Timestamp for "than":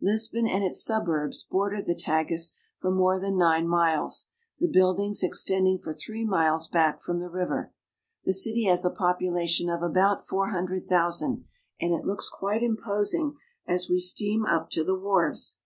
3.20-3.36